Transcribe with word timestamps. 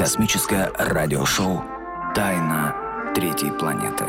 Космическое 0.00 0.72
радиошоу 0.78 1.62
«Тайна 2.14 2.74
третьей 3.14 3.50
планеты». 3.50 4.06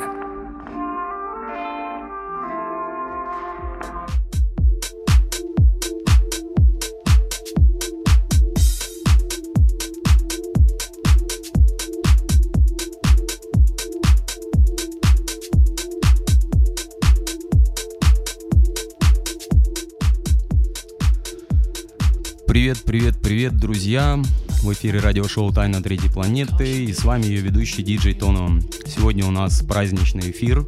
Привет, 22.47 22.81
привет, 22.85 23.15
привет, 23.21 23.57
друзья! 23.57 24.17
В 24.61 24.73
эфире 24.73 24.99
радиошоу 24.99 25.51
«Тайна 25.51 25.81
третьей 25.81 26.11
планеты» 26.11 26.83
и 26.83 26.93
с 26.93 27.03
вами 27.03 27.25
ее 27.25 27.41
ведущий 27.41 27.81
диджей 27.81 28.13
Тоно. 28.13 28.61
Сегодня 28.85 29.25
у 29.25 29.31
нас 29.31 29.63
праздничный 29.63 30.29
эфир, 30.29 30.63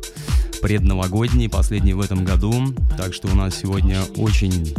предновогодний, 0.63 1.48
последний 1.48 1.94
в 1.94 2.02
этом 2.02 2.26
году, 2.26 2.73
так 2.98 3.14
что 3.14 3.27
у 3.27 3.36
нас 3.36 3.55
сегодня 3.55 4.02
очень, 4.17 4.73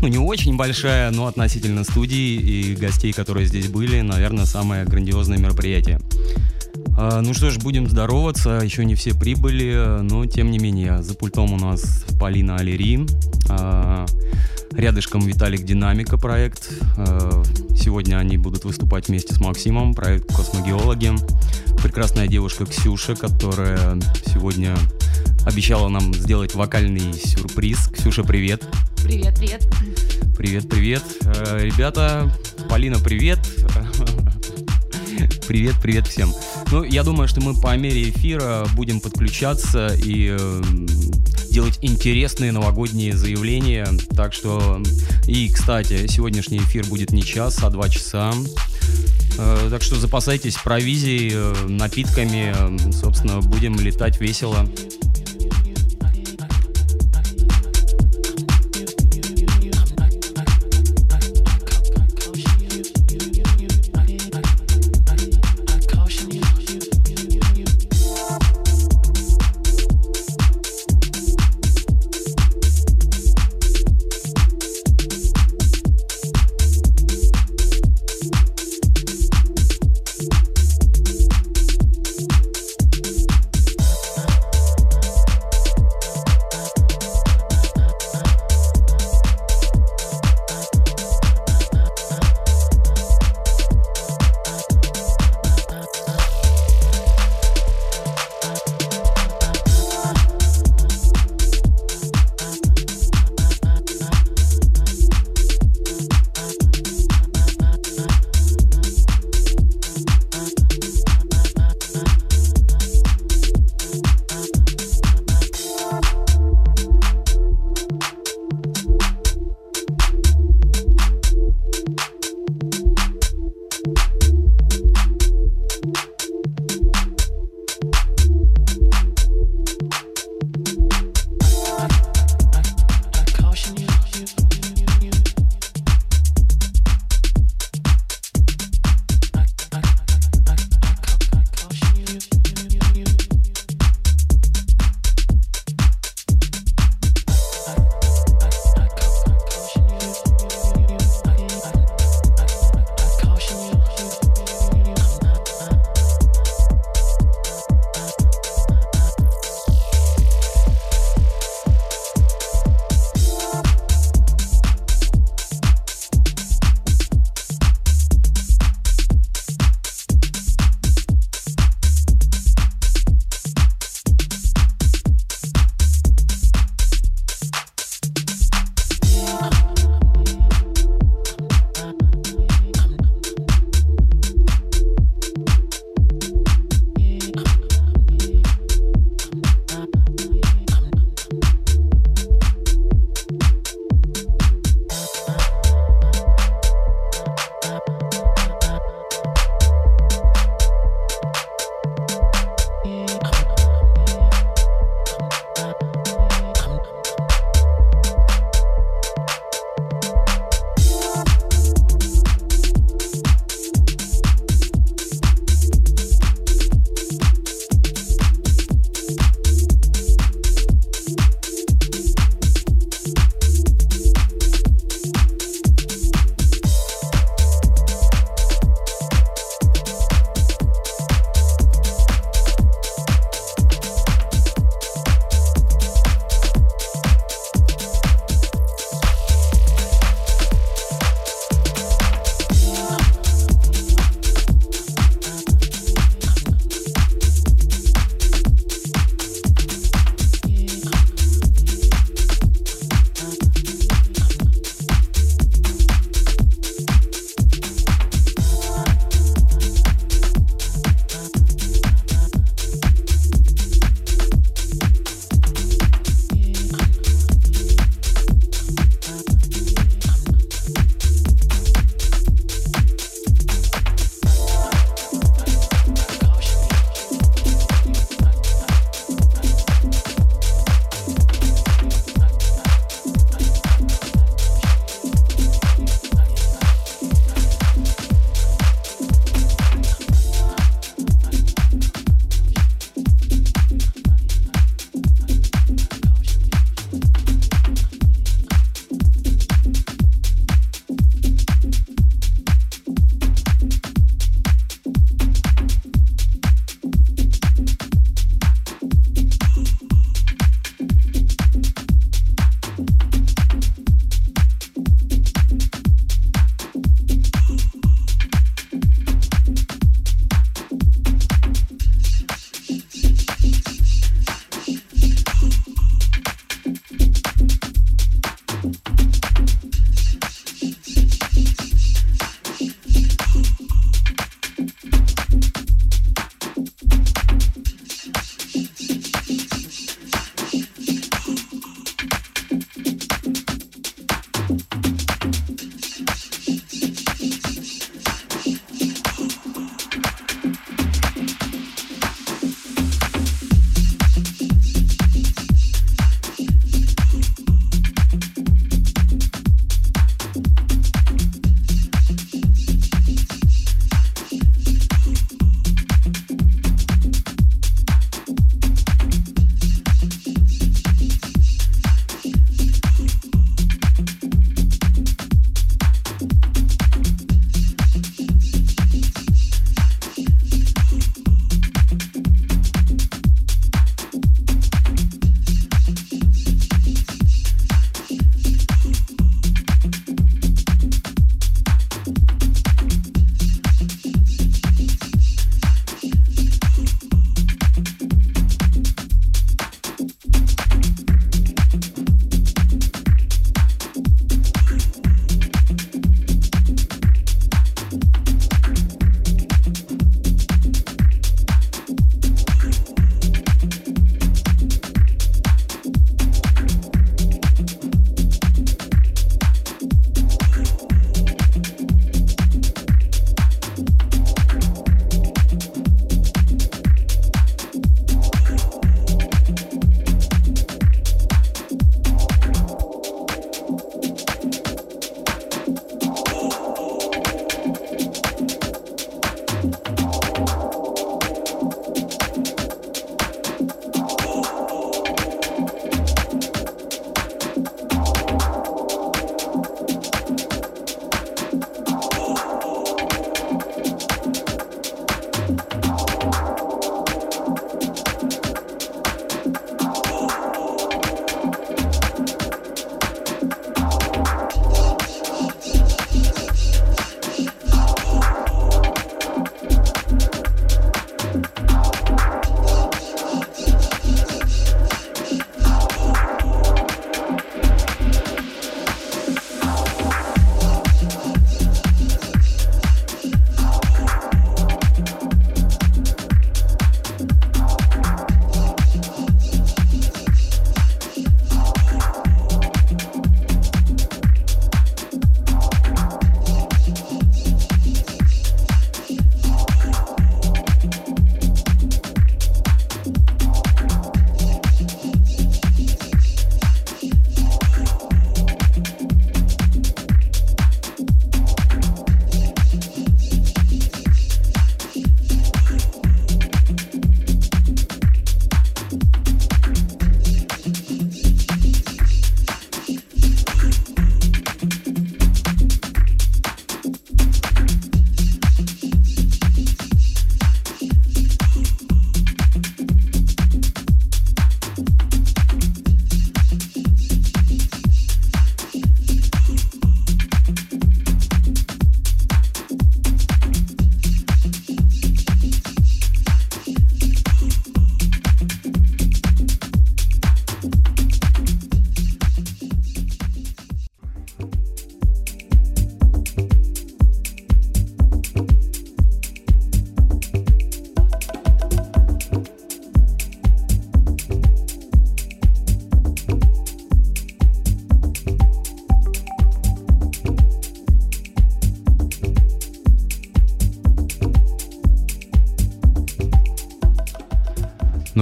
ну 0.00 0.08
не 0.08 0.16
очень 0.16 0.56
большая, 0.56 1.10
но 1.10 1.26
относительно 1.26 1.84
студии 1.84 2.40
и 2.40 2.74
гостей, 2.76 3.12
которые 3.12 3.46
здесь 3.46 3.68
были, 3.68 4.00
наверное, 4.00 4.46
самое 4.46 4.86
грандиозное 4.86 5.36
мероприятие. 5.36 6.00
А, 6.96 7.20
ну 7.20 7.34
что 7.34 7.50
ж, 7.50 7.58
будем 7.58 7.86
здороваться, 7.86 8.60
еще 8.64 8.86
не 8.86 8.94
все 8.94 9.12
прибыли, 9.12 10.00
но 10.00 10.24
тем 10.24 10.50
не 10.50 10.58
менее, 10.58 11.02
за 11.02 11.12
пультом 11.12 11.52
у 11.52 11.58
нас 11.58 12.06
Полина 12.18 12.56
Алери, 12.56 13.06
а, 13.50 14.06
Рядышком 14.76 15.22
Виталик 15.22 15.64
Динамика 15.64 16.18
проект. 16.18 16.70
Э, 16.98 17.42
сегодня 17.74 18.18
они 18.18 18.36
будут 18.36 18.64
выступать 18.64 19.08
вместе 19.08 19.32
с 19.34 19.40
Максимом, 19.40 19.94
проект 19.94 20.26
Космогеологи. 20.34 21.12
Прекрасная 21.82 22.26
девушка 22.26 22.66
Ксюша, 22.66 23.16
которая 23.16 23.98
сегодня 24.26 24.76
обещала 25.46 25.88
нам 25.88 26.12
сделать 26.12 26.54
вокальный 26.54 27.14
сюрприз. 27.14 27.88
Ксюша, 27.88 28.22
привет. 28.22 28.64
Привет, 29.02 29.38
привет. 29.38 29.66
Привет, 30.36 30.68
привет. 30.68 31.02
Э, 31.22 31.58
ребята, 31.62 32.30
Полина, 32.68 32.98
привет. 32.98 33.38
Привет, 35.48 35.76
привет 35.80 36.08
всем. 36.08 36.32
Ну, 36.72 36.82
я 36.82 37.04
думаю, 37.04 37.28
что 37.28 37.40
мы 37.40 37.58
по 37.58 37.76
мере 37.76 38.10
эфира 38.10 38.66
будем 38.74 38.98
подключаться 38.98 39.94
и 39.94 40.36
делать 41.56 41.78
интересные 41.80 42.52
новогодние 42.52 43.16
заявления. 43.16 43.88
Так 44.14 44.34
что, 44.34 44.82
и, 45.26 45.48
кстати, 45.48 46.06
сегодняшний 46.06 46.58
эфир 46.58 46.84
будет 46.84 47.12
не 47.12 47.22
час, 47.22 47.60
а 47.62 47.70
два 47.70 47.88
часа. 47.88 48.34
Э, 49.38 49.68
так 49.70 49.80
что 49.80 49.96
запасайтесь 49.96 50.56
провизией, 50.56 51.30
э, 51.32 51.66
напитками. 51.66 52.54
Собственно, 52.92 53.40
будем 53.40 53.80
летать 53.80 54.20
весело. 54.20 54.68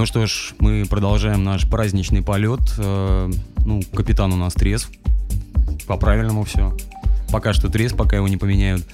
Ну 0.05 0.07
что 0.07 0.27
ж, 0.27 0.53
мы 0.59 0.85
продолжаем 0.87 1.43
наш 1.43 1.67
праздничный 1.67 2.21
полет. 2.21 2.59
Э, 2.77 3.27
ну, 3.65 3.81
капитан 3.91 4.31
у 4.31 4.35
нас 4.35 4.53
трезв. 4.53 4.91
По-правильному 5.87 6.43
все. 6.43 6.77
Пока 7.31 7.53
что 7.53 7.69
трезв, 7.69 7.95
пока 7.95 8.17
его 8.17 8.27
не 8.27 8.37
поменяют. 8.37 8.85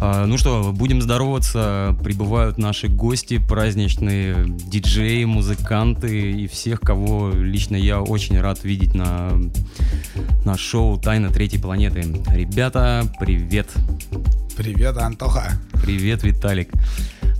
А, 0.00 0.26
ну 0.26 0.36
что, 0.38 0.72
будем 0.74 1.00
здороваться. 1.00 1.96
Прибывают 2.02 2.58
наши 2.58 2.88
гости, 2.88 3.38
праздничные 3.38 4.44
диджеи, 4.48 5.22
музыканты 5.22 6.32
и 6.32 6.48
всех, 6.48 6.80
кого 6.80 7.30
лично 7.30 7.76
я 7.76 8.02
очень 8.02 8.40
рад 8.40 8.64
видеть 8.64 8.96
на, 8.96 9.30
на 10.44 10.58
шоу 10.58 10.98
«Тайна 10.98 11.30
третьей 11.30 11.60
планеты». 11.60 12.04
Ребята, 12.32 13.06
привет! 13.20 13.70
Привет, 14.56 14.96
Антоха! 14.96 15.52
Привет, 15.84 16.24
Виталик! 16.24 16.68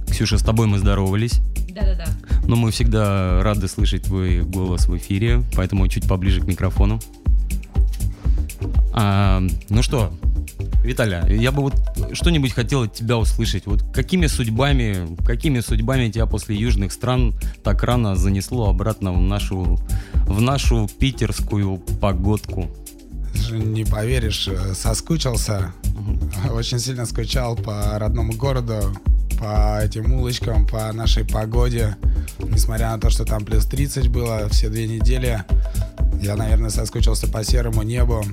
Ксюша, 0.08 0.38
с 0.38 0.42
тобой 0.42 0.68
мы 0.68 0.78
здоровались. 0.78 1.40
Но 2.52 2.56
мы 2.56 2.70
всегда 2.70 3.42
рады 3.42 3.66
слышать 3.66 4.02
твой 4.02 4.42
голос 4.42 4.86
в 4.86 4.94
эфире, 4.98 5.42
поэтому 5.56 5.88
чуть 5.88 6.06
поближе 6.06 6.42
к 6.42 6.44
микрофону. 6.44 7.00
А, 8.92 9.42
ну 9.70 9.82
что, 9.82 10.12
Виталя, 10.84 11.26
я 11.30 11.50
бы 11.50 11.62
вот 11.62 11.74
что-нибудь 12.12 12.52
хотел 12.52 12.82
от 12.82 12.92
тебя 12.92 13.16
услышать. 13.16 13.64
Вот 13.64 13.82
какими 13.94 14.26
судьбами, 14.26 15.16
какими 15.24 15.60
судьбами 15.60 16.10
тебя 16.10 16.26
после 16.26 16.54
южных 16.54 16.92
стран 16.92 17.34
так 17.64 17.82
рано 17.84 18.16
занесло 18.16 18.68
обратно 18.68 19.14
в 19.14 19.20
нашу, 19.22 19.78
в 20.26 20.42
нашу 20.42 20.90
питерскую 20.98 21.78
погодку? 22.02 22.68
Не 23.50 23.86
поверишь, 23.86 24.46
э, 24.46 24.74
соскучился. 24.74 25.72
Очень 26.52 26.80
сильно 26.80 27.06
скучал 27.06 27.56
по 27.56 27.98
родному 27.98 28.34
городу, 28.34 28.94
по 29.38 29.80
этим 29.82 30.12
улочкам, 30.12 30.66
по 30.66 30.92
нашей 30.92 31.24
погоде. 31.24 31.96
Несмотря 32.52 32.90
на 32.90 32.98
то, 32.98 33.10
что 33.10 33.24
там 33.24 33.44
плюс 33.44 33.64
30 33.66 34.08
было 34.08 34.48
все 34.50 34.68
две 34.68 34.86
недели, 34.86 35.44
я, 36.20 36.36
наверное, 36.36 36.70
соскучился 36.70 37.26
по 37.26 37.42
серому 37.42 37.82
небу, 37.82 38.24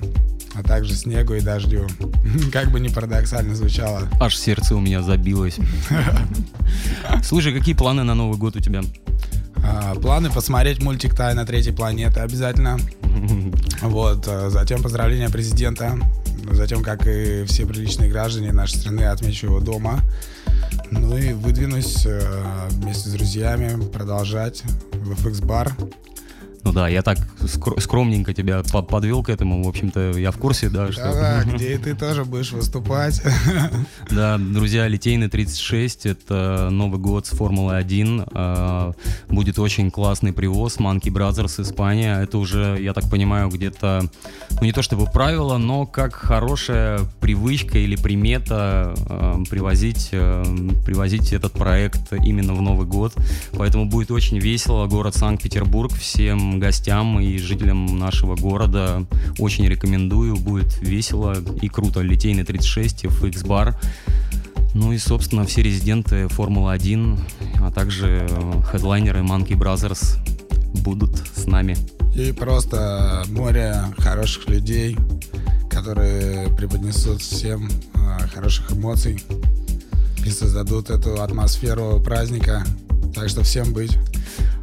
а 0.54 0.62
также 0.62 0.94
снегу 0.94 1.34
и 1.34 1.40
дождю. 1.40 1.86
Как 2.52 2.70
бы 2.70 2.80
ни 2.80 2.88
парадоксально 2.88 3.54
звучало. 3.54 4.08
Аж 4.20 4.36
сердце 4.36 4.76
у 4.76 4.80
меня 4.80 5.02
забилось. 5.02 5.56
Слушай, 7.24 7.52
какие 7.52 7.74
планы 7.74 8.04
на 8.04 8.14
Новый 8.14 8.38
год 8.38 8.56
у 8.56 8.60
тебя? 8.60 8.82
А, 9.64 9.94
планы 9.94 10.30
посмотреть 10.30 10.82
мультик 10.82 11.14
«Тайна 11.14 11.44
третьей 11.44 11.72
планеты» 11.72 12.20
обязательно. 12.20 12.78
Вот, 13.82 14.26
а, 14.28 14.50
затем 14.50 14.82
поздравления 14.82 15.30
президента. 15.30 15.98
Затем, 16.52 16.82
как 16.82 17.06
и 17.06 17.44
все 17.46 17.64
приличные 17.64 18.10
граждане 18.10 18.52
нашей 18.52 18.76
страны, 18.76 19.04
отмечу 19.04 19.46
его 19.46 19.60
дома. 19.60 20.00
Ну 20.90 21.16
и 21.16 21.32
выдвинусь 21.32 22.04
а, 22.06 22.68
вместе 22.70 23.08
с 23.08 23.12
друзьями 23.12 23.80
продолжать 23.90 24.62
в 24.92 25.12
FX-бар 25.12 25.72
ну 26.64 26.72
да, 26.72 26.88
я 26.88 27.02
так 27.02 27.18
скромненько 27.78 28.34
тебя 28.34 28.62
подвел 28.62 29.22
к 29.22 29.30
этому, 29.30 29.62
в 29.62 29.68
общем-то, 29.68 30.18
я 30.18 30.30
в 30.30 30.36
курсе, 30.36 30.68
да, 30.68 30.92
что... 30.92 31.02
Да, 31.02 31.44
где 31.44 31.74
и 31.74 31.78
ты 31.78 31.94
тоже 31.94 32.24
будешь 32.24 32.52
выступать. 32.52 33.22
Да, 34.10 34.38
друзья, 34.38 34.88
Литейный 34.88 35.28
36, 35.28 36.06
это 36.06 36.68
Новый 36.70 36.98
год 36.98 37.26
с 37.26 37.30
Формулы-1, 37.30 38.30
а, 38.34 38.92
будет 39.28 39.58
очень 39.58 39.90
классный 39.90 40.32
привоз, 40.32 40.78
Monkey 40.78 41.12
Brothers, 41.12 41.62
Испания, 41.62 42.20
это 42.20 42.38
уже, 42.38 42.76
я 42.80 42.92
так 42.92 43.08
понимаю, 43.08 43.48
где-то, 43.48 44.02
ну 44.50 44.62
не 44.62 44.72
то 44.72 44.82
чтобы 44.82 45.06
правило, 45.06 45.58
но 45.58 45.86
как 45.86 46.14
хорошая 46.14 47.00
привычка 47.20 47.78
или 47.78 47.94
примета 47.96 48.94
а, 49.08 49.42
привозить, 49.48 50.10
а, 50.12 50.44
привозить 50.84 51.32
этот 51.32 51.52
проект 51.52 52.12
именно 52.12 52.54
в 52.54 52.62
Новый 52.62 52.86
год, 52.86 53.14
поэтому 53.52 53.86
будет 53.86 54.10
очень 54.10 54.38
весело, 54.38 54.86
город 54.86 55.14
Санкт-Петербург, 55.14 55.92
всем 55.92 56.49
гостям 56.58 57.20
и 57.20 57.38
жителям 57.38 57.98
нашего 57.98 58.34
города 58.34 59.06
очень 59.38 59.66
рекомендую. 59.66 60.36
Будет 60.36 60.80
весело 60.80 61.36
и 61.60 61.68
круто. 61.68 62.00
Литейный 62.00 62.44
36, 62.44 63.04
FX 63.04 63.46
бар. 63.46 63.78
Ну 64.74 64.92
и, 64.92 64.98
собственно, 64.98 65.44
все 65.44 65.62
резиденты 65.62 66.28
Формулы-1, 66.28 67.18
а 67.60 67.70
также 67.72 68.28
хедлайнеры 68.70 69.20
Monkey 69.20 69.58
Brothers 69.58 70.16
будут 70.82 71.16
с 71.34 71.46
нами. 71.46 71.76
И 72.14 72.32
просто 72.32 73.24
море 73.28 73.84
хороших 73.98 74.48
людей, 74.48 74.96
которые 75.68 76.48
преподнесут 76.56 77.20
всем 77.22 77.68
э, 77.94 78.26
хороших 78.34 78.72
эмоций 78.72 79.22
и 80.24 80.30
создадут 80.30 80.90
эту 80.90 81.22
атмосферу 81.22 82.00
праздника. 82.00 82.64
Так 83.14 83.28
что 83.28 83.42
всем 83.42 83.72
быть. 83.72 83.96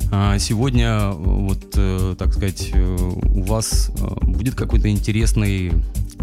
А 0.10 0.40
сегодня, 0.40 1.10
вот, 1.10 1.74
э, 1.76 2.16
так 2.18 2.34
сказать, 2.34 2.72
э, 2.74 2.96
у 2.96 3.42
вас 3.44 3.92
э, 4.00 4.26
будет 4.26 4.56
какой-то 4.56 4.90
интересный, 4.90 5.74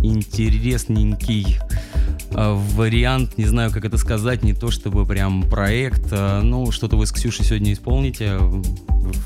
интересненький 0.02 1.58
вариант, 2.30 3.38
не 3.38 3.44
знаю, 3.44 3.70
как 3.70 3.84
это 3.84 3.96
сказать, 3.96 4.42
не 4.42 4.54
то 4.54 4.70
чтобы 4.70 5.06
прям 5.06 5.44
проект, 5.44 6.10
ну, 6.10 6.72
что-то 6.72 6.96
вы 6.96 7.06
с 7.06 7.12
Ксюшей 7.12 7.44
сегодня 7.44 7.72
исполните 7.72 8.38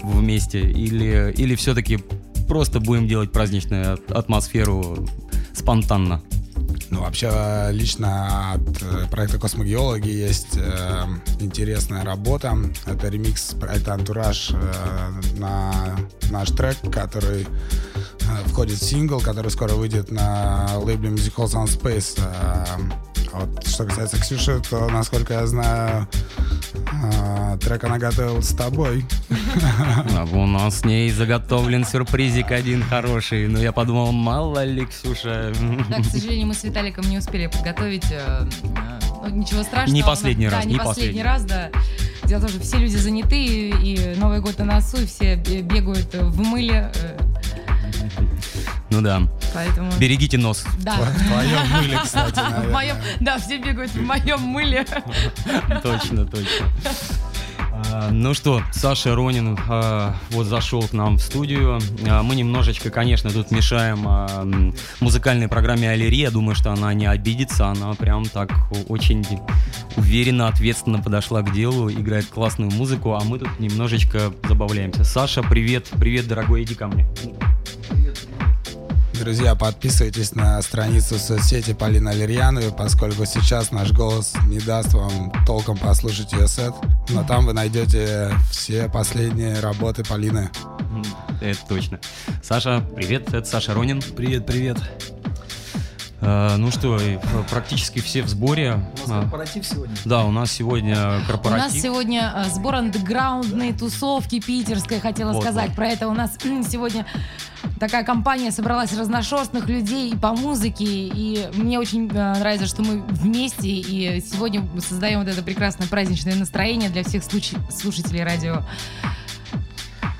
вместе, 0.03 0.61
или, 0.61 1.33
или 1.37 1.55
все-таки 1.55 1.99
просто 2.47 2.81
будем 2.81 3.09
делать 3.09 3.33
праздничную 3.33 3.99
атмосферу 4.11 5.09
спонтанно? 5.55 6.23
Ну, 6.91 7.01
вообще, 7.01 7.69
лично 7.71 8.53
от 8.55 8.83
э, 8.83 9.07
проекта 9.11 9.39
«Космогеологи» 9.39 10.09
есть 10.09 10.57
э, 10.57 11.05
интересная 11.41 12.05
работа. 12.05 12.57
Это 12.87 13.09
ремикс 13.09 13.55
проекта 13.55 13.95
«Антураж» 13.95 14.53
э, 14.55 15.39
на 15.39 15.97
наш 16.31 16.51
трек, 16.51 16.79
который 16.91 17.43
э, 17.45 18.49
входит 18.49 18.79
в 18.79 18.85
сингл, 18.85 19.21
который 19.21 19.51
скоро 19.51 19.75
выйдет 19.75 20.11
на 20.11 20.79
лейбле 20.79 21.11
Musical 21.11 21.47
Sound 21.47 21.67
Space. 21.67 22.19
Э, 22.19 23.08
вот, 23.33 23.67
что 23.67 23.85
касается 23.85 24.19
Ксюши, 24.21 24.61
то, 24.69 24.89
насколько 24.89 25.35
я 25.35 25.47
знаю, 25.47 26.09
э, 26.75 27.59
трек 27.61 27.85
она 27.85 27.99
готовила 27.99 28.41
с 28.41 28.55
тобой. 28.55 29.05
А 30.17 30.25
у 30.33 30.47
нас 30.47 30.81
с 30.81 30.85
ней 30.85 31.11
заготовлен 31.11 31.85
сюрпризик 31.85 32.51
один 32.51 32.83
хороший. 32.83 33.49
Но 33.49 33.59
я 33.59 33.73
подумал, 33.73 34.13
мало 34.13 34.65
ли, 34.65 34.87
Ксюша. 34.87 35.53
Да, 35.89 36.01
к 36.01 36.05
сожалению, 36.05 36.49
мы 36.49 36.55
с 36.55 36.65
Виталиком 36.65 37.09
не 37.09 37.19
успели 37.19 37.47
подготовить. 37.47 38.11
Э, 38.11 38.47
ну, 39.23 39.29
ничего 39.31 39.63
страшного. 39.63 39.95
Не 39.95 40.03
последний 40.03 40.49
раз. 40.49 40.63
Да, 40.63 40.69
не, 40.69 40.75
не 40.75 40.81
последний 40.81 41.23
раз, 41.23 41.45
да. 41.45 41.71
Дело 42.25 42.41
в 42.41 42.43
том, 42.43 42.51
что 42.51 42.61
все 42.61 42.77
люди 42.79 42.97
заняты, 42.97 43.71
и 43.71 44.15
Новый 44.17 44.41
год 44.41 44.59
на 44.59 44.65
носу, 44.65 44.99
и 44.99 45.07
все 45.07 45.37
бегают 45.37 46.15
в 46.15 46.41
мыле. 46.41 46.93
Э, 48.90 48.95
ну 48.95 49.00
да. 49.00 49.23
Поэтому... 49.54 49.92
Берегите 49.99 50.38
нос. 50.38 50.64
Да. 50.80 50.97
В 50.97 51.26
твоем 51.26 51.71
мыле, 51.71 52.00
кстати, 52.04 52.40
В 52.66 52.73
моем, 52.73 52.97
да, 53.21 53.38
все 53.38 53.59
бегают 53.59 53.90
в 53.92 54.02
моем 54.02 54.40
мыле. 54.40 54.87
Точно, 55.83 56.26
точно. 56.26 56.66
А, 57.92 58.11
ну 58.11 58.35
что, 58.35 58.62
Саша 58.73 59.14
Ронин 59.14 59.57
а, 59.68 60.16
вот 60.30 60.47
зашел 60.47 60.83
к 60.83 60.92
нам 60.92 61.16
в 61.16 61.21
студию. 61.21 61.78
А, 62.09 62.23
мы 62.23 62.35
немножечко, 62.35 62.90
конечно, 62.90 63.30
тут 63.30 63.50
мешаем 63.50 64.75
музыкальной 65.00 65.49
программе 65.49 65.90
Алири. 65.90 66.18
Я 66.18 66.30
думаю, 66.30 66.54
что 66.54 66.73
она 66.73 66.92
не 66.95 67.07
обидится. 67.07 67.68
Она 67.68 67.95
прям 67.95 68.25
так 68.25 68.50
очень 68.88 69.25
уверенно, 69.97 70.49
ответственно 70.49 71.00
подошла 71.00 71.42
к 71.42 71.52
делу, 71.52 71.90
играет 71.90 72.26
классную 72.26 72.71
музыку, 72.73 73.14
а 73.14 73.21
мы 73.25 73.38
тут 73.38 73.61
немножечко 73.61 74.33
забавляемся. 74.49 75.04
Саша, 75.04 75.42
привет, 75.42 75.88
привет, 75.99 76.26
дорогой, 76.26 76.64
иди 76.64 76.75
ко 76.75 76.88
мне. 76.88 77.07
Друзья, 79.19 79.57
подписывайтесь 79.57 80.35
на 80.35 80.63
страницу 80.63 81.19
соцсети 81.19 81.73
Полины 81.73 82.11
Алирьяновой, 82.11 82.73
поскольку 82.73 83.25
сейчас 83.25 83.73
наш 83.73 83.91
голос 83.91 84.35
не 84.47 84.61
даст 84.61 84.95
вам 84.95 85.33
толком 85.45 85.77
послушать 85.77 86.33
ее 86.33 86.47
сет, 86.47 86.73
но 87.09 87.25
там 87.25 87.45
вы 87.47 87.53
найдете 87.53 88.33
все 88.51 88.89
последние 88.89 89.59
работы 89.59 90.05
Полины. 90.05 90.51
Это 91.41 91.59
точно. 91.69 91.99
Саша, 92.43 92.85
привет, 92.95 93.35
это 93.35 93.45
Саша 93.45 93.75
Ронин. 93.75 94.01
Привет, 94.17 94.47
привет. 94.47 94.79
Uh, 96.21 96.57
ну 96.57 96.73
что, 96.73 96.99
практически 97.49 98.01
все 98.01 98.23
в 98.23 98.29
сборе. 98.29 98.81
У 99.07 99.09
нас 99.09 99.23
корпоратив 99.23 99.65
сегодня? 99.65 99.97
Да, 100.05 100.25
у 100.25 100.33
нас 100.33 100.51
сегодня 100.51 101.23
корпоратив. 101.29 101.71
У 101.71 101.75
нас 101.75 101.81
сегодня 101.81 102.35
uh, 102.37 102.53
сбор 102.53 102.75
андеграундной 102.75 103.73
тусовки 103.73 104.41
питерской, 104.41 104.99
хотела 104.99 105.33
вот, 105.33 105.43
сказать. 105.43 105.69
Вот. 105.69 105.77
Про 105.77 105.89
это 105.89 106.09
у 106.09 106.15
нас 106.15 106.33
сегодня 106.69 107.07
такая 107.79 108.05
компания 108.05 108.50
собралась 108.50 108.97
разношерстных 108.97 109.69
людей 109.69 110.15
по 110.17 110.33
музыке, 110.33 110.85
и 110.85 111.49
мне 111.55 111.79
очень 111.79 112.09
э, 112.09 112.35
нравится, 112.38 112.67
что 112.67 112.83
мы 112.83 113.03
вместе, 113.09 113.69
и 113.69 114.21
сегодня 114.21 114.62
создаем 114.81 115.21
вот 115.21 115.29
это 115.29 115.43
прекрасное 115.43 115.87
праздничное 115.88 116.35
настроение 116.35 116.91
для 116.91 117.05
всех 117.05 117.23
слушателей 117.25 118.25
радио. 118.25 118.62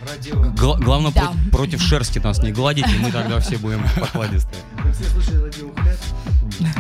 Радио. 0.09 0.50
Гла- 0.52 0.78
главное, 0.78 1.12
да. 1.12 1.21
против, 1.23 1.50
против 1.50 1.83
шерсти 1.83 2.18
нас 2.18 2.42
не 2.42 2.52
гладите, 2.52 2.88
мы 3.00 3.12
тогда 3.12 3.40
все 3.40 3.59
будем 3.59 3.83
покладистые. 4.00 4.62
Все 4.92 5.04
слушали 5.04 5.37
радио 5.45 5.68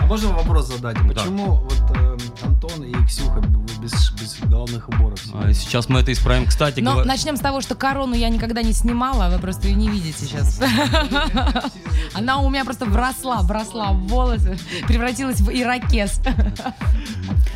А 0.02 0.06
можно 0.06 0.28
вопрос 0.32 0.68
задать? 0.68 0.96
Почему 1.06 1.54
вот 1.56 1.82
э, 1.96 2.16
Антон 2.42 2.82
и 2.84 2.92
Ксюха, 3.06 3.40
без, 3.80 4.10
без 4.12 4.38
головных 4.40 4.88
уборов. 4.88 5.20
А, 5.34 5.52
Сейчас 5.52 5.88
мы 5.88 6.00
это 6.00 6.12
исправим. 6.12 6.46
Кстати, 6.46 6.80
Но 6.80 6.92
говоря- 6.92 7.06
начнем 7.06 7.36
с 7.36 7.40
того, 7.40 7.60
что 7.60 7.74
корону 7.74 8.14
я 8.14 8.28
никогда 8.28 8.62
не 8.62 8.72
снимала, 8.72 9.28
вы 9.30 9.38
просто 9.38 9.68
ее 9.68 9.74
не 9.74 9.88
видите 9.88 10.24
сейчас. 10.24 10.60
Она 12.14 12.38
у 12.38 12.48
меня 12.50 12.64
просто 12.64 12.86
вросла, 12.86 13.42
вросла 13.42 13.92
в 13.92 14.06
волосы, 14.08 14.58
превратилась 14.86 15.40
в 15.40 15.50
ирокез. 15.50 16.20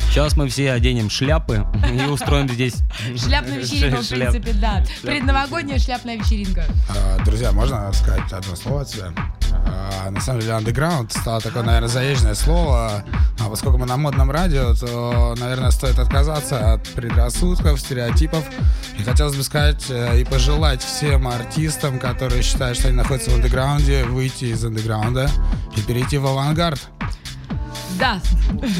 сейчас 0.09 0.35
мы 0.37 0.47
все 0.47 0.71
оденем 0.71 1.09
шляпы 1.09 1.65
и 1.91 2.05
устроим 2.05 2.47
здесь 2.49 2.75
Шляпная 3.17 3.57
вечеринка, 3.59 4.01
в 4.01 4.09
принципе, 4.09 4.53
да. 4.53 4.83
Предновогодняя 5.01 5.79
шляпная 5.79 6.17
вечеринка. 6.17 6.65
А, 6.89 7.23
Друзья, 7.25 7.51
можно 7.51 7.91
сказать 7.93 8.31
одно 8.31 8.55
слово 8.55 8.81
от 8.81 8.89
себя? 8.89 9.11
А, 9.65 10.09
На 10.09 10.21
самом 10.21 10.41
деле, 10.41 10.53
underground 10.53 11.11
стало 11.17 11.41
такое, 11.41 11.63
наверное, 11.63 11.89
заезженное 11.89 12.35
слово. 12.35 13.03
А 13.39 13.49
поскольку 13.49 13.77
мы 13.77 13.85
на 13.85 13.97
модном 13.97 14.31
радио, 14.31 14.73
то, 14.73 15.35
наверное, 15.39 15.71
стоит 15.71 15.99
отказаться 15.99 16.73
от 16.73 16.83
предрассудков, 16.89 17.79
стереотипов. 17.79 18.43
И 18.97 19.03
хотелось 19.03 19.35
бы 19.35 19.43
сказать 19.43 19.85
э, 19.89 20.21
и 20.21 20.23
пожелать 20.23 20.81
всем 20.81 21.27
артистам, 21.27 21.99
которые 21.99 22.41
считают, 22.43 22.77
что 22.77 22.87
они 22.89 22.97
находятся 22.97 23.31
в 23.31 23.35
андеграунде, 23.35 24.03
выйти 24.05 24.45
из 24.45 24.63
андеграунда 24.63 25.29
и 25.75 25.81
перейти 25.81 26.17
в 26.17 26.27
авангард. 26.27 26.79
Да, 27.99 28.19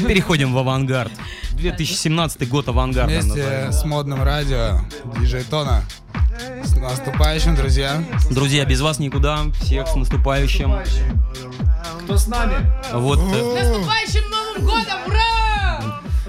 переходим 0.06 0.52
в 0.52 0.58
авангард. 0.58 1.12
2017 1.52 2.48
год 2.48 2.68
авангарда. 2.68 3.12
Вместе 3.12 3.28
назовем. 3.28 3.72
с 3.72 3.84
модным 3.84 4.22
радио 4.22 4.80
диджей 5.18 5.44
Тона. 5.44 5.82
С 6.62 6.76
наступающим, 6.76 7.54
друзья! 7.54 8.02
Друзья, 8.30 8.64
без 8.64 8.80
вас 8.80 8.98
никуда. 8.98 9.44
Всех 9.60 9.86
с 9.86 9.94
наступающим. 9.94 10.76
Кто 12.04 12.16
с 12.16 12.26
нами? 12.26 12.54
Вот, 12.92 13.18
э, 13.18 13.62
с 13.62 13.68
наступающим 13.68 14.30
Новым 14.30 14.64
годом, 14.64 14.98
ура! 15.06 15.33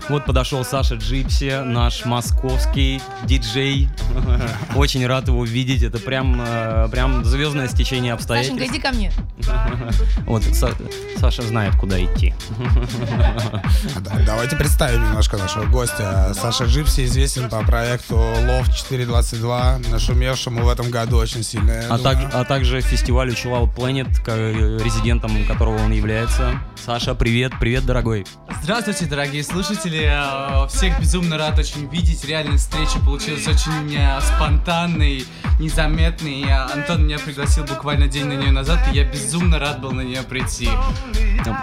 Вот 0.09 0.25
подошел 0.25 0.63
Саша 0.63 0.95
Джипси, 0.95 1.61
наш 1.63 2.05
московский 2.05 3.01
диджей. 3.25 3.89
Очень 4.75 5.05
рад 5.07 5.27
его 5.27 5.43
видеть. 5.45 5.83
Это 5.83 5.97
прям, 5.99 6.39
э, 6.45 6.87
прям 6.91 7.23
звездное 7.25 7.67
стечение 7.67 8.15
Сашенька, 8.17 8.33
обстоятельств. 8.53 8.71
иди 8.71 8.79
ко 8.79 8.91
мне. 8.91 9.11
Вот 10.25 10.43
Са- 10.43 10.75
Саша 11.19 11.41
знает, 11.43 11.75
куда 11.75 12.03
идти. 12.03 12.33
Да- 13.99 14.11
Давайте 14.25 14.55
представим 14.55 15.03
немножко 15.03 15.37
нашего 15.37 15.65
гостя. 15.65 16.33
Саша 16.33 16.65
Джипси 16.65 17.05
известен 17.05 17.49
по 17.49 17.61
проекту 17.63 18.15
Love 18.15 18.67
422, 18.73 19.79
нашумевшему 19.91 20.63
в 20.65 20.69
этом 20.69 20.89
году 20.89 21.17
очень 21.17 21.43
сильно. 21.43 21.83
А, 21.89 21.97
так- 21.97 22.31
а 22.33 22.43
также 22.43 22.81
фестивалю 22.81 23.33
Chill 23.33 23.51
Out 23.51 23.75
Planet, 23.75 24.83
резидентом 24.83 25.45
которого 25.45 25.77
он 25.83 25.91
является. 25.91 26.59
Саша, 26.85 27.15
привет, 27.15 27.53
привет, 27.59 27.85
дорогой. 27.85 28.25
Здравствуйте, 28.61 29.05
дорогие 29.05 29.43
слушатели. 29.43 29.94
Э, 30.03 30.67
Всех 30.67 30.99
безумно 30.99 31.37
рад 31.37 31.57
очень 31.59 31.87
видеть. 31.89 32.25
Реально 32.25 32.57
встреча 32.57 32.99
получилась 32.99 33.47
очень 33.47 33.95
э, 33.95 34.19
спонтанной, 34.21 35.25
незаметной. 35.59 36.43
Э, 36.43 36.65
Антон 36.73 37.05
меня 37.05 37.17
пригласил 37.19 37.63
буквально 37.65 38.07
день 38.07 38.25
на 38.25 38.33
нее 38.33 38.51
назад, 38.51 38.79
и 38.91 38.95
я 38.97 39.05
безумно 39.05 39.59
рад 39.59 39.81
был 39.81 39.91
на 39.91 40.01
нее 40.01 40.23
прийти. 40.23 40.69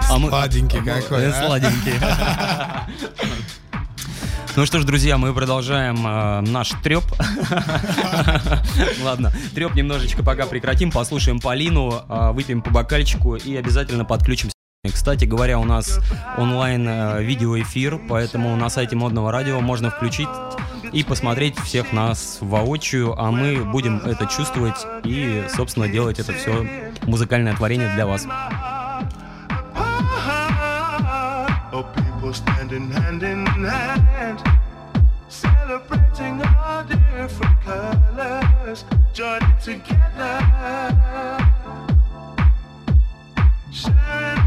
А 0.09 0.17
мы- 0.17 0.29
Сладенький 0.29 0.79
какой, 0.79 1.23
Э, 1.23 1.29
а? 1.31 1.45
Сладенький. 1.47 1.93
Ну 4.55 4.67
что 4.67 4.79
ж, 4.79 4.83
друзья, 4.85 5.17
мы 5.17 5.33
продолжаем 5.33 6.05
э, 6.05 6.41
наш 6.41 6.69
треп. 6.83 7.03
Ладно, 9.03 9.33
треп 9.55 9.73
немножечко 9.73 10.21
пока 10.23 10.45
прекратим, 10.45 10.91
послушаем 10.91 11.39
Полину, 11.39 12.03
э, 12.07 12.31
выпьем 12.33 12.61
по 12.61 12.69
бокальчику 12.69 13.35
и 13.35 13.55
обязательно 13.55 14.05
подключимся. 14.05 14.53
Кстати 14.91 15.23
говоря, 15.23 15.59
у 15.59 15.63
нас 15.63 16.01
онлайн 16.37 16.85
э, 16.85 17.23
видеоэфир, 17.23 18.01
поэтому 18.09 18.53
на 18.57 18.67
сайте 18.67 18.97
модного 18.97 19.31
радио 19.31 19.61
можно 19.61 19.89
включить 19.89 20.27
и 20.91 21.05
посмотреть 21.05 21.57
всех 21.57 21.93
нас 21.93 22.39
воочию, 22.41 23.17
а 23.17 23.31
мы 23.31 23.63
будем 23.63 23.99
это 23.99 24.25
чувствовать 24.25 24.85
и, 25.05 25.45
собственно, 25.55 25.87
делать 25.87 26.19
это 26.19 26.33
все 26.33 26.67
музыкальное 27.03 27.55
творение 27.55 27.93
для 27.93 28.05
вас. 28.05 28.27
Sharing 43.73 44.42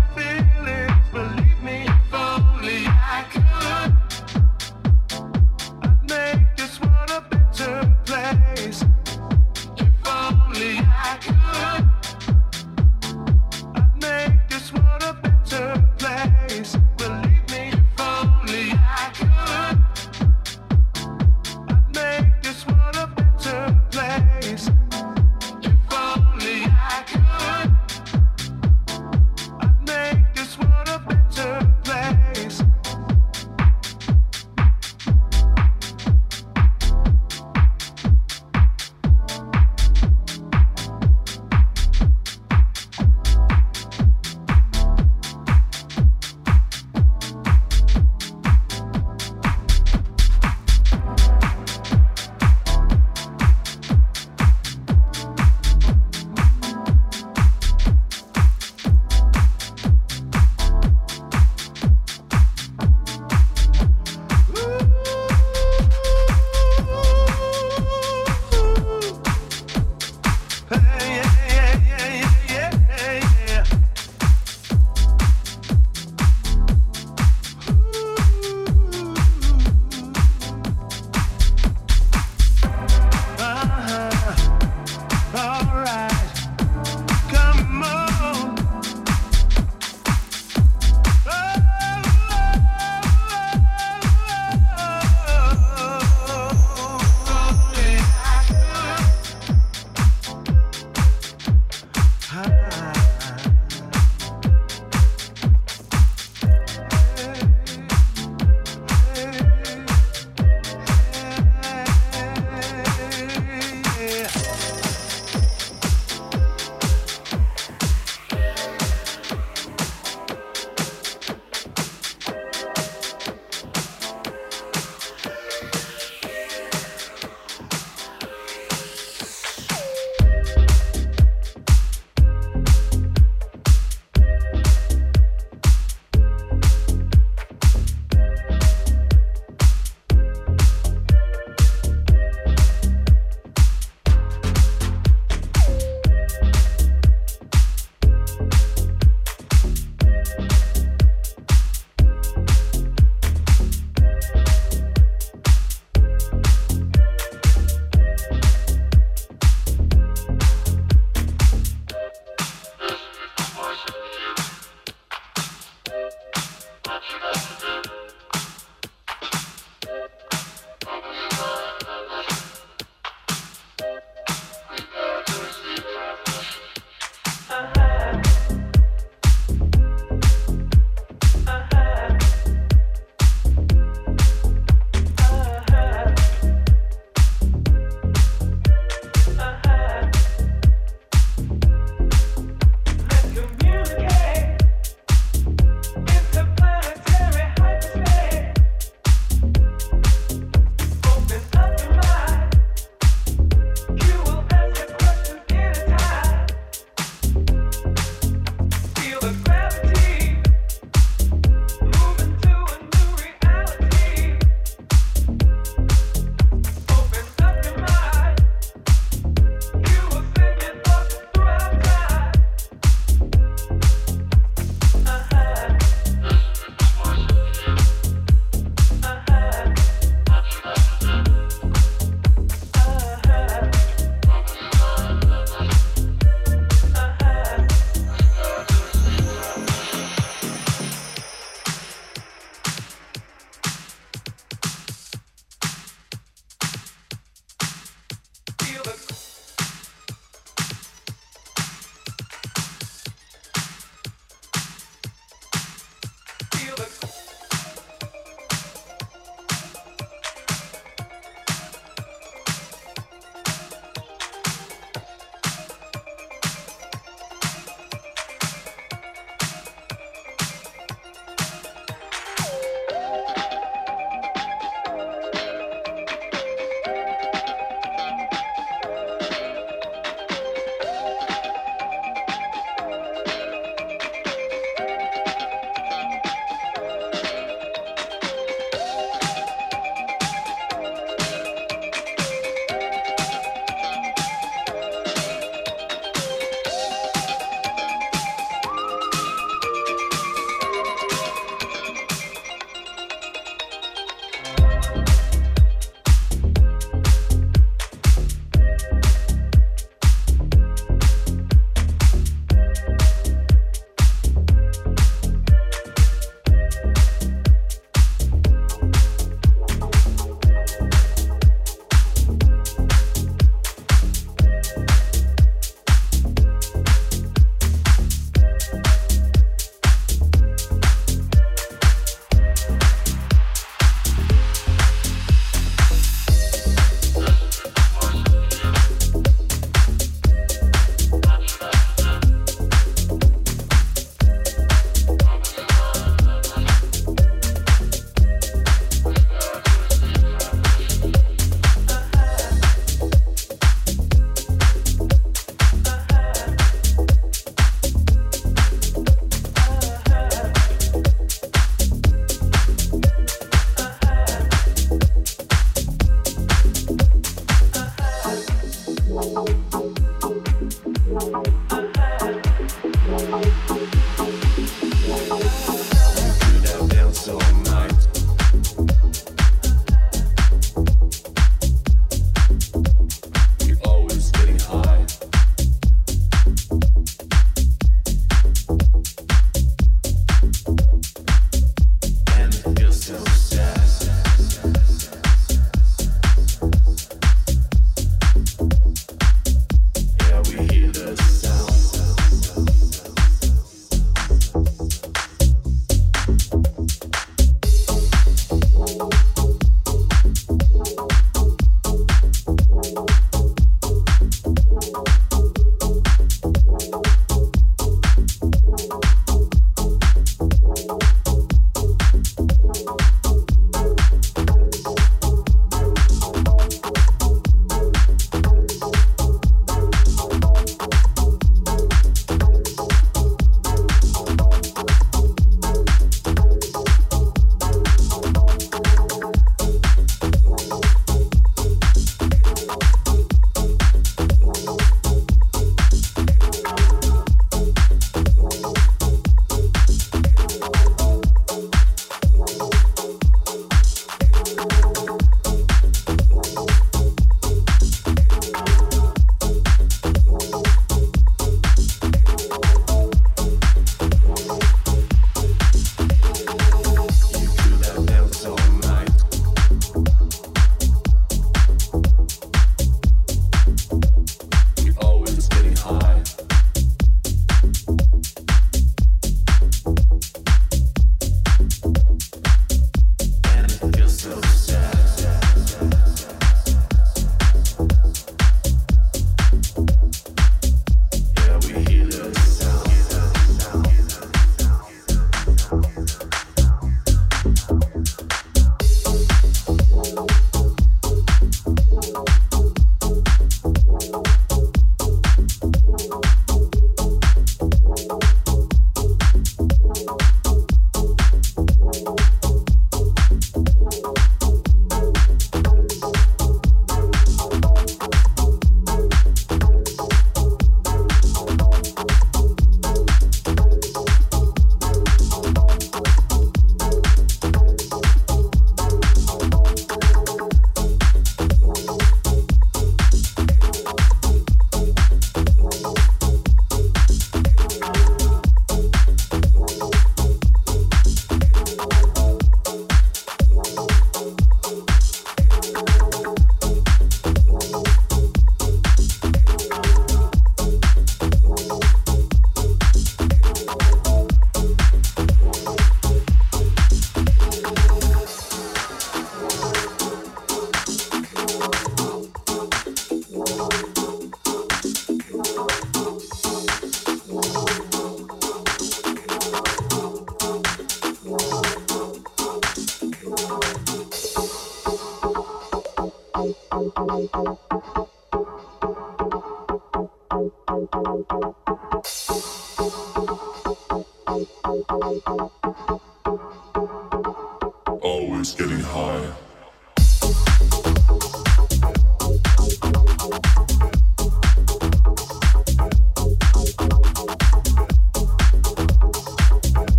place. 15.99 16.86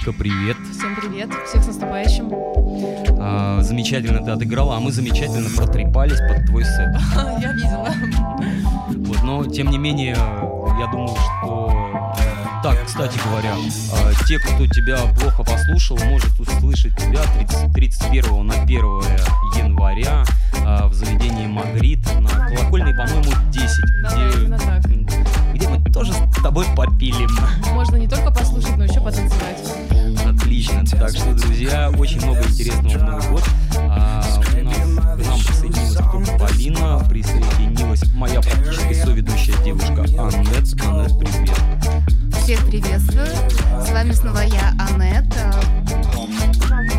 Полиночка, 0.00 0.12
привет. 0.12 0.56
Всем 0.72 0.96
привет, 0.96 1.30
всех 1.46 1.62
с 1.62 1.66
наступающим. 1.66 2.30
А, 3.20 3.60
Замечательно 3.62 4.24
ты 4.24 4.30
отыграла, 4.30 4.76
а 4.76 4.80
мы 4.80 4.92
замечательно 4.92 5.48
протрепались 5.54 6.18
под 6.20 6.46
твой 6.46 6.64
сет. 6.64 6.96
Я 7.40 7.52
видела. 7.52 7.88
Вот, 8.88 9.22
но 9.22 9.44
тем 9.44 9.68
не 9.68 9.78
менее, 9.78 10.16
я 10.16 10.86
думаю, 10.90 11.08
что... 11.16 12.14
Так, 12.62 12.84
кстати 12.86 13.18
говоря, 13.24 13.54
а, 13.54 14.26
те, 14.26 14.38
кто 14.38 14.66
тебя 14.66 14.98
плохо 15.18 15.44
послушал, 15.44 15.98
может 16.04 16.38
услышать 16.38 16.96
тебя 16.96 17.22
30 17.38 17.72
31 17.72 18.46
на 18.46 18.54
1 18.54 18.78
января 19.56 20.24
а, 20.66 20.86
в 20.88 20.94
заведении 20.94 21.46
Магрит 21.46 22.00
на 22.20 22.28
колокольной, 22.28 22.94
по-моему, 22.94 23.32
10, 23.50 23.68
Да, 24.02 24.78
где, 24.84 25.54
где 25.54 25.68
мы 25.68 25.82
тоже 25.92 26.12
с 26.12 26.42
тобой 26.42 26.66
попилим. 26.76 27.30
Можно 27.72 27.96
не 27.96 28.08
только 28.08 28.19
друзья, 31.60 31.90
очень 31.98 32.22
много 32.22 32.42
интересного 32.42 32.98
в 32.98 33.02
Новый 33.02 33.28
год. 33.28 33.44
А, 33.76 34.22
у 34.24 34.64
нас 34.64 34.86
к 35.18 35.26
нам 35.26 35.38
присоединилась 35.40 35.94
только 35.94 36.38
Полина, 36.38 37.06
присоединилась 37.06 38.02
моя 38.14 38.40
практически 38.40 38.94
соведущая 38.94 39.56
девушка 39.62 40.02
Аннет. 40.18 40.82
Аннет, 40.82 41.18
привет. 41.18 41.58
Всех 42.42 42.64
приветствую. 42.64 43.26
С 43.84 43.90
вами 43.90 44.12
снова 44.12 44.38
я, 44.38 44.72
Аннет. 44.78 45.26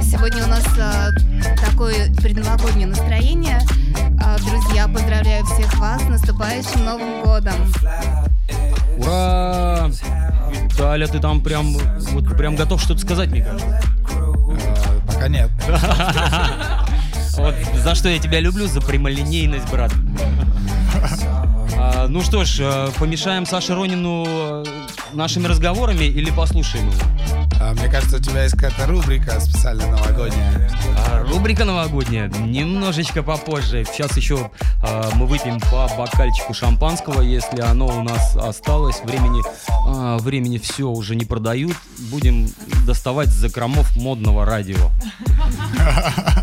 Сегодня 0.03 0.43
у 0.43 0.47
нас 0.47 0.65
а, 0.79 1.09
такое 1.65 2.13
предновогоднее 2.17 2.87
настроение. 2.87 3.61
А, 4.23 4.37
Друзья, 4.37 4.87
поздравляю 4.87 5.43
всех 5.45 5.75
вас 5.79 6.03
с 6.03 6.07
наступающим 6.07 6.85
Новым 6.85 7.23
годом. 7.23 7.55
Ура! 8.97 9.89
Виталя, 10.51 11.07
ты 11.07 11.19
там 11.19 11.41
прям, 11.41 11.73
вот 12.11 12.37
прям 12.37 12.55
готов 12.55 12.79
что-то 12.81 12.99
сказать, 12.99 13.31
мне 13.31 13.43
кажется. 13.43 13.81
Нет. 15.27 15.49
Вот 17.37 17.55
за 17.75 17.95
что 17.95 18.09
я 18.09 18.19
тебя 18.19 18.41
люблю, 18.41 18.67
за 18.67 18.81
прямолинейность, 18.81 19.67
брат. 19.71 19.91
А, 21.77 22.07
ну 22.07 22.21
что 22.21 22.43
ж, 22.43 22.59
э, 22.59 22.89
помешаем 22.99 23.45
Саше 23.45 23.73
Ронину 23.73 24.25
э, 24.27 24.63
нашими 25.13 25.47
разговорами 25.47 26.03
или 26.03 26.29
послушаем 26.29 26.89
его? 26.89 27.40
А, 27.61 27.73
мне 27.73 27.87
кажется, 27.89 28.17
у 28.17 28.19
тебя 28.19 28.43
есть 28.43 28.55
какая-то 28.55 28.87
рубрика 28.87 29.39
специально 29.39 29.85
новогодняя. 29.85 30.71
А, 30.97 31.23
рубрика 31.23 31.63
новогодняя 31.63 32.27
немножечко 32.27 33.21
попозже. 33.21 33.85
Сейчас 33.85 34.17
еще 34.17 34.49
а, 34.81 35.11
мы 35.13 35.27
выпьем 35.27 35.59
по 35.59 35.87
бокальчику 35.95 36.55
шампанского, 36.55 37.21
если 37.21 37.61
оно 37.61 37.85
у 37.85 38.03
нас 38.03 38.35
осталось. 38.35 38.99
Времени, 39.03 39.43
а, 39.87 40.17
времени 40.17 40.57
все 40.57 40.89
уже 40.89 41.15
не 41.15 41.25
продают. 41.25 41.77
Будем 42.09 42.49
доставать 42.87 43.29
с 43.29 43.33
закромов 43.33 43.95
модного 43.95 44.43
радио. 44.43 44.89